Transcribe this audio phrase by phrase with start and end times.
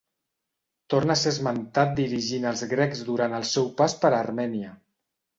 [0.91, 4.73] Torna a ser esmentat dirigint als grecs durant el seu pas per Armènia.